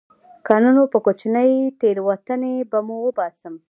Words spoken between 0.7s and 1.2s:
نو په